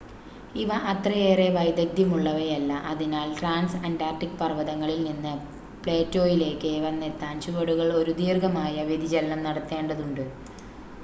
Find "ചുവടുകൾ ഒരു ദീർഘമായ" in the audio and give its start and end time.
7.45-8.75